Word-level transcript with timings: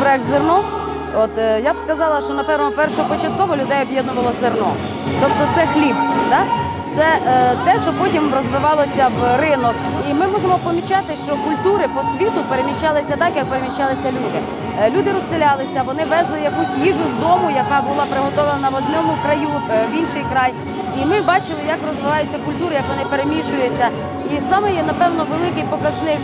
проект 0.00 0.26
зерно. 0.26 0.64
От 1.16 1.38
е, 1.38 1.60
я 1.64 1.72
б 1.72 1.78
сказала, 1.78 2.20
що 2.20 2.34
напевно 2.34 2.70
першопочатково 2.70 3.56
людей 3.56 3.82
об'єднувало 3.82 4.32
зерно. 4.40 4.72
Тобто 5.20 5.48
це 5.54 5.66
хліб, 5.66 5.96
да? 6.30 6.40
це 6.96 7.06
е, 7.26 7.56
те, 7.64 7.72
що 7.84 7.90
потім 8.02 8.22
розвивалося 8.38 9.04
в 9.18 9.40
ринок. 9.40 9.74
І 10.10 10.14
ми 10.14 10.26
можемо 10.26 10.56
помічати, 10.64 11.12
що 11.26 11.32
культури 11.46 11.84
по 11.94 12.00
світу 12.12 12.40
переміщалися 12.50 13.14
так, 13.22 13.32
як 13.36 13.46
переміщалися 13.52 14.08
люди. 14.16 14.38
Е, 14.80 14.90
люди 14.90 15.10
розселялися, 15.16 15.78
вони 15.90 16.02
везли 16.14 16.38
якусь 16.50 16.74
їжу 16.88 17.04
з 17.12 17.20
дому, 17.22 17.46
яка 17.62 17.76
була 17.88 18.04
приготовлена 18.12 18.68
в 18.74 18.76
одному 18.80 19.12
краю, 19.24 19.54
е, 19.70 19.86
в 19.90 19.92
інший 20.00 20.24
край. 20.32 20.52
І 21.00 21.04
ми 21.10 21.16
бачили, 21.32 21.62
як 21.74 21.80
розвиваються 21.88 22.38
культури, 22.46 22.74
як 22.74 22.86
вони 22.92 23.04
перемішуються. 23.10 23.86
І 24.32 24.34
саме 24.50 24.68
є, 24.80 24.82
напевно, 24.86 25.26
великий 25.34 25.64
показник 25.74 26.20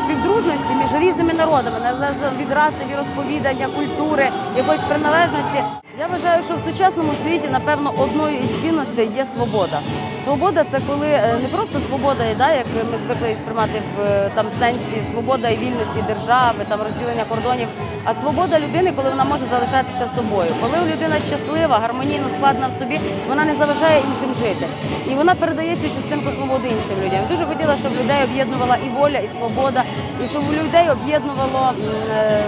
співдружності 0.00 0.72
між 0.80 0.92
народами, 1.40 1.80
незалежно 1.80 2.28
від 2.40 2.52
раси, 2.52 2.82
від 2.90 2.96
розповідання, 2.96 3.66
культури, 3.66 4.28
якоїсь 4.56 4.82
приналежності. 4.88 5.60
Я 5.98 6.06
вважаю, 6.06 6.42
що 6.42 6.54
в 6.56 6.60
сучасному 6.60 7.12
світі, 7.22 7.48
напевно, 7.52 7.92
одною 7.98 8.38
із 8.38 8.50
цінностей 8.62 9.08
є 9.16 9.24
свобода. 9.34 9.80
Свобода 10.24 10.64
це 10.70 10.80
коли 10.88 11.06
е, 11.06 11.38
не 11.42 11.48
просто 11.48 11.80
свобода, 11.80 12.24
да, 12.38 12.52
як 12.52 12.66
ми 12.92 12.98
звикли 13.04 13.34
сприймати 13.34 13.82
в 13.96 14.00
е, 14.00 14.30
там 14.34 14.46
сенсі 14.58 14.96
свобода 15.12 15.48
і 15.48 15.56
вільності 15.56 16.02
держави, 16.06 16.60
там 16.68 16.82
розділення 16.82 17.24
кордонів, 17.28 17.68
а 18.04 18.14
свобода 18.14 18.60
людини, 18.60 18.92
коли 18.96 19.10
вона 19.10 19.24
може 19.24 19.46
залишатися 19.46 20.08
собою. 20.16 20.50
Коли 20.60 20.76
людина 20.92 21.16
щаслива, 21.30 21.78
гармонійно 21.78 22.26
складна 22.36 22.66
в 22.68 22.72
собі, 22.78 23.00
вона 23.28 23.44
не 23.44 23.54
заважає 23.54 23.98
іншим 24.08 24.34
жити. 24.42 24.66
І 25.10 25.14
вона 25.14 25.34
передає 25.34 25.76
цю 25.76 25.88
частинку 25.96 26.28
свободи 26.36 26.68
іншим 26.68 26.96
людям. 27.04 27.20
Дуже 27.30 27.44
хотіла, 27.44 27.74
щоб 27.76 27.92
людей 28.00 28.24
об'єднувала 28.24 28.76
і 28.86 28.88
воля, 28.88 29.18
і 29.18 29.28
свобода, 29.36 29.82
і 30.24 30.28
щоб 30.28 30.42
у 30.48 30.52
людей 30.52 30.90
об'єднувало. 30.90 31.72
е, 32.10 32.44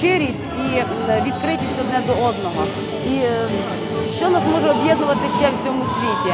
щирість 0.00 0.44
і 0.64 0.76
е, 0.76 1.22
відкритість 1.26 1.80
одне 1.82 1.98
до 2.06 2.12
одного. 2.12 2.62
І 3.12 3.14
е, 3.14 3.48
що 4.16 4.28
нас 4.30 4.44
може 4.52 4.70
об'єднувати 4.70 5.24
ще 5.38 5.46
в 5.48 5.56
цьому 5.64 5.84
світі? 5.84 6.32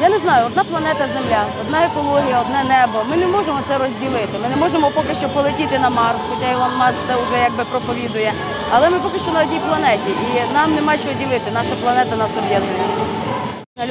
Я 0.00 0.08
не 0.08 0.18
знаю, 0.18 0.46
одна 0.46 0.64
планета 0.64 1.04
Земля, 1.14 1.42
одна 1.60 1.78
екологія, 1.84 2.40
одне 2.40 2.60
небо. 2.74 2.98
Ми 3.10 3.16
не 3.16 3.26
можемо 3.26 3.58
це 3.68 3.78
розділити. 3.78 4.34
Ми 4.42 4.48
не 4.48 4.56
можемо 4.56 4.90
поки 4.90 5.14
що 5.14 5.28
полетіти 5.28 5.78
на 5.78 5.90
Марс, 5.90 6.20
хоча 6.28 6.50
Ілон 6.52 6.76
Маск 6.78 6.98
це 7.08 7.14
вже 7.14 7.42
якби 7.42 7.64
проповідує. 7.64 8.32
Але 8.74 8.90
ми 8.90 8.98
поки 8.98 9.18
що 9.18 9.30
на 9.32 9.42
одній 9.42 9.60
планеті, 9.68 10.10
і 10.26 10.54
нам 10.54 10.74
нема 10.74 10.98
чого 10.98 11.14
ділити. 11.14 11.48
Наша 11.54 11.74
планета 11.82 12.16
нас 12.16 12.30
об'єднує. 12.38 12.84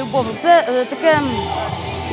Любов 0.00 0.24
це 0.42 0.52
таке 0.90 1.18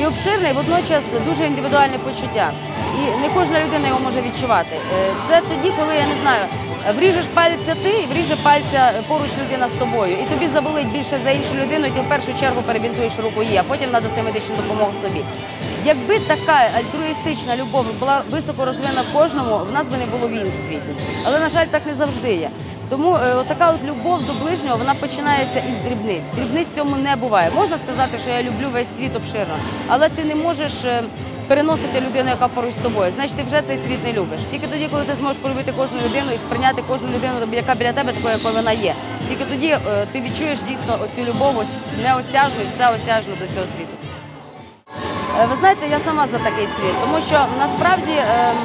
і 0.00 0.06
обширне, 0.06 0.50
і 0.50 0.52
водночас 0.52 1.02
дуже 1.26 1.46
індивідуальне 1.46 1.98
почуття. 1.98 2.50
І 2.98 3.20
не 3.22 3.28
кожна 3.34 3.60
людина 3.64 3.88
його 3.88 4.00
може 4.00 4.20
відчувати. 4.20 4.76
Е, 4.76 5.12
Це 5.28 5.40
тоді, 5.40 5.72
коли 5.78 5.94
я 5.96 6.06
не 6.06 6.16
знаю, 6.22 6.42
вріжеш 6.96 7.24
пальця 7.34 7.74
ти 7.82 7.88
і 8.02 8.06
вріже 8.06 8.36
пальця 8.42 8.92
поруч 9.08 9.30
людина 9.44 9.66
з 9.76 9.78
тобою. 9.78 10.12
І 10.12 10.24
тобі 10.34 10.48
заболить 10.54 10.92
більше 10.92 11.16
за 11.24 11.30
іншу 11.30 11.54
людину, 11.62 11.86
і 11.86 11.90
ти 11.90 12.00
в 12.00 12.08
першу 12.08 12.30
чергу 12.40 12.62
перебінтуєш 12.62 13.12
руку 13.22 13.42
її, 13.42 13.56
а 13.56 13.62
потім 13.62 13.90
надаси 13.90 14.22
медичну 14.22 14.56
допомогу 14.56 14.92
собі. 15.02 15.20
Якби 15.84 16.18
така 16.18 16.56
альтруїстична 16.78 17.56
любов 17.56 17.84
була 18.00 18.22
високо 18.30 18.64
розвинена 18.64 19.02
в 19.02 19.12
кожному, 19.12 19.58
в 19.70 19.72
нас 19.72 19.86
би 19.86 19.96
не 19.96 20.06
було 20.06 20.28
війн 20.28 20.52
в 20.54 20.68
світі. 20.70 20.92
Але, 21.26 21.40
на 21.40 21.48
жаль, 21.48 21.66
так 21.66 21.86
не 21.86 21.94
завжди 21.94 22.34
є. 22.34 22.50
Тому 22.90 23.14
е, 23.16 23.44
така 23.48 23.70
от 23.70 23.84
любов 23.84 24.26
до 24.26 24.32
ближнього 24.32 24.76
вона 24.76 24.94
починається 24.94 25.58
із 25.58 25.84
дрібниць. 25.84 26.22
Дрібниць 26.36 26.68
в 26.72 26.76
цьому 26.76 26.96
не 26.96 27.16
буває. 27.16 27.50
Можна 27.54 27.76
сказати, 27.86 28.18
що 28.18 28.30
я 28.30 28.42
люблю 28.42 28.66
весь 28.72 28.86
світ 28.96 29.16
обширно, 29.16 29.54
але 29.88 30.08
ти 30.08 30.24
не 30.24 30.34
можеш 30.34 30.72
е, 30.84 31.02
переносити 31.48 32.00
людину, 32.00 32.30
яка 32.30 32.48
поруч 32.48 32.72
з 32.72 32.82
тобою. 32.82 33.12
Значить, 33.14 33.36
ти 33.36 33.42
вже 33.42 33.62
цей 33.68 33.78
світ 33.86 34.04
не 34.04 34.12
любиш. 34.12 34.40
Тільки 34.50 34.66
тоді, 34.66 34.88
коли 34.90 35.04
ти 35.04 35.14
зможеш 35.14 35.42
полюбити 35.42 35.72
кожну 35.76 35.98
людину 35.98 36.26
і 36.34 36.36
сприйняти 36.36 36.82
кожну 36.88 37.08
людину, 37.14 37.34
яка 37.52 37.74
біля 37.74 37.92
тебе 37.92 38.12
такою, 38.12 38.34
якою 38.36 38.54
вона 38.54 38.72
є. 38.72 38.94
Тільки 39.28 39.44
тоді 39.44 39.66
е, 39.68 39.78
ти 40.12 40.20
відчуєш 40.20 40.58
дійсно 40.62 40.92
оцю 41.04 41.30
любов, 41.30 41.64
неосяжну 42.02 42.60
і 42.64 42.66
всеосяжну 42.66 43.32
до 43.40 43.46
цього 43.54 43.66
світу. 43.76 43.94
Е, 45.40 45.46
Ви 45.50 45.56
знаєте, 45.56 45.86
я 45.90 46.00
сама 46.00 46.26
за 46.32 46.38
такий 46.38 46.66
світ, 46.66 46.94
тому 47.04 47.16
що 47.28 47.38
насправді 47.58 48.12
ем, 48.12 48.56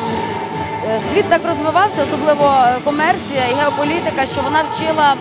е, 0.90 1.00
світ 1.12 1.26
так 1.30 1.42
розвивався, 1.46 2.04
особливо 2.08 2.46
комерція 2.84 3.44
і 3.52 3.54
геополітика, 3.54 4.26
що 4.34 4.42
вона 4.42 4.62
вчила 4.70 5.14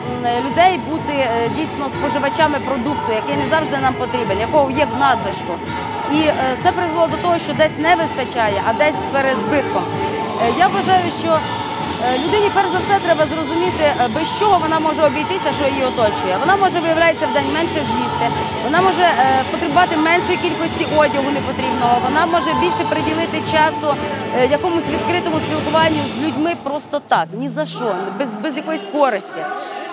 людей 0.47 0.81
бути 0.91 1.15
дійсно 1.57 1.85
споживачами 1.99 2.59
продукту, 2.69 3.13
який 3.21 3.37
не 3.37 3.49
завжди 3.49 3.77
нам 3.79 3.95
потрібен, 3.95 4.41
якого 4.41 4.71
є 4.71 4.85
в 4.95 4.99
надлишку. 4.99 5.53
І 6.13 6.21
е, 6.21 6.35
це 6.63 6.73
призвело 6.73 7.07
до 7.07 7.17
того, 7.17 7.39
що 7.39 7.53
десь 7.53 7.79
не 7.79 7.95
вистачає, 7.95 8.63
а 8.69 8.73
десь 8.73 8.95
з 8.95 9.13
перезбитком. 9.13 9.85
Е, 10.43 10.53
Я 10.59 10.67
вважаю, 10.67 11.05
що 11.21 11.39
Е, 12.05 12.19
Людині 12.19 12.51
перш 12.55 12.69
за 12.69 12.79
все 12.79 13.05
треба 13.05 13.25
зрозуміти, 13.35 13.85
без 14.15 14.39
чого 14.39 14.59
вона 14.59 14.79
може 14.79 15.03
обійтися, 15.03 15.53
що 15.59 15.65
її 15.75 15.85
оточує. 15.85 16.37
Вона 16.41 16.57
може 16.57 16.81
виявляється 16.81 17.27
в 17.27 17.33
день 17.33 17.53
менше 17.55 17.81
з'їсти, 17.89 18.27
вона 18.65 18.81
може 18.81 19.07
потребувати 19.51 19.97
меншої 19.97 20.39
кількості 20.39 20.85
одягу 20.97 21.31
непотрібного, 21.31 21.99
вона 22.05 22.27
може 22.27 22.51
більше 22.61 22.83
приділити 22.91 23.39
часу 23.53 23.95
якомусь 24.51 24.89
відкритому 24.91 25.37
спілкуванню 25.37 26.03
з 26.15 26.25
людьми 26.25 26.57
просто 26.63 27.01
так, 27.09 27.27
ні 27.33 27.49
за 27.49 27.67
що, 27.67 27.95
без, 28.19 28.35
без 28.43 28.57
якоїсь 28.57 28.85
користі. 28.93 29.41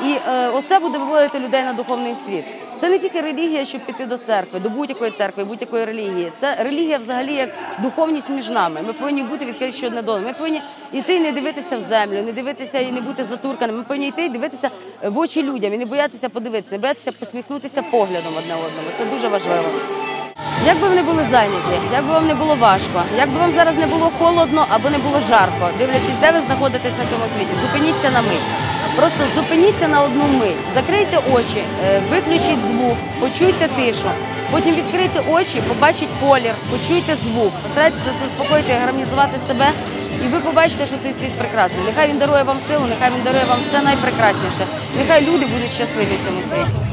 І 0.06 0.16
оце 0.54 0.80
буде 0.80 0.98
виводити 0.98 1.40
людей 1.40 1.64
на 1.64 1.74
духовний 1.74 2.16
світ. 2.26 2.46
Це 2.84 2.90
не 2.90 3.00
тільки 3.00 3.22
релігія, 3.22 3.66
щоб 3.66 3.82
піти 3.82 4.06
до 4.06 4.18
церкви, 4.18 4.60
до 4.60 4.70
будь-якої 4.70 5.12
церкви, 5.12 5.44
будь-якої 5.44 5.86
релігії. 5.86 6.32
Це 6.42 6.56
релігія 6.56 6.98
взагалі 6.98 7.34
як 7.34 7.50
духовність 7.80 8.30
між 8.30 8.50
нами. 8.50 8.80
Ми 8.88 8.94
повинні 8.94 9.24
бути 9.24 9.46
відкриті 9.46 9.88
одне 9.88 10.02
до. 10.02 10.20
Ми 10.20 10.34
повинні 10.34 10.62
йти 10.94 11.16
і 11.16 11.20
не 11.20 11.32
дивитися 11.32 11.78
в 11.78 11.82
землю, 11.82 12.24
не 12.26 12.32
дивитися 12.32 12.80
і 12.80 12.92
не 12.92 13.02
бути 13.02 13.24
затурканими. 13.24 13.78
Ми 13.78 13.84
повинні 13.84 14.08
йти 14.08 14.26
і 14.26 14.30
дивитися 14.30 14.70
в 15.04 15.18
очі 15.18 15.44
людям 15.44 15.74
і 15.74 15.78
не 15.78 15.86
боятися 15.86 16.30
подивитися, 16.30 16.72
не 16.72 16.78
боятися 16.78 17.12
посміхнутися 17.12 17.82
поглядом 17.82 18.34
одне 18.38 18.54
одному. 18.54 18.88
Це 18.98 19.06
дуже 19.06 19.28
важливо. 19.28 19.70
Як 20.66 20.80
би 20.80 20.88
ви 20.88 21.02
були 21.02 21.26
зайняті, 21.32 21.76
як 21.94 22.06
би 22.06 22.14
вам 22.14 22.28
не 22.28 22.36
було 22.36 22.56
важко, 22.56 23.04
як 23.18 23.30
би 23.30 23.40
вам 23.40 23.54
зараз 23.54 23.78
не 23.78 23.86
було 23.88 24.12
холодно 24.20 24.66
або 24.70 24.90
не 24.90 24.98
було 24.98 25.20
жарко, 25.30 25.70
дивлячись, 25.78 26.20
де 26.22 26.32
ви 26.32 26.42
знаходитесь 26.46 26.98
на 27.00 27.06
цьому 27.10 27.26
світі, 27.38 27.52
зупиніться 27.62 28.12
на 28.12 28.22
мить. 28.22 28.73
Просто 28.96 29.20
зупиніться 29.36 29.88
на 29.88 30.02
одну 30.04 30.28
мить, 30.40 30.58
закрийте 30.76 31.18
очі, 31.34 31.64
е, 31.86 32.02
виключіть 32.10 32.66
звук, 32.72 32.98
почуйте 33.20 33.68
тишу. 33.68 34.10
Потім 34.52 34.76
відкрийте 34.76 35.20
очі, 35.30 35.62
побачіть 35.68 36.10
колір, 36.22 36.54
почуйте 36.72 37.16
звук, 37.24 37.52
Старайтеся 37.72 38.12
заспокоїти 38.22 38.74
гармонізувати 38.74 39.38
себе, 39.48 39.68
і 40.26 40.28
ви 40.28 40.40
побачите, 40.40 40.86
що 40.86 40.96
цей 41.04 41.14
світ 41.14 41.34
прекрасний. 41.34 41.82
Нехай 41.86 42.08
він 42.10 42.18
дарує 42.18 42.44
вам 42.44 42.58
силу, 42.68 42.86
нехай 42.90 43.10
він 43.16 43.24
дарує 43.24 43.46
вам 43.46 43.60
все 43.70 43.82
найпрекрасніше. 43.82 44.66
Нехай 44.98 45.22
люди 45.22 45.46
будуть 45.46 45.72
щасливі 45.72 46.18
в 46.22 46.28
цьому 46.28 46.42
світі. 46.42 46.93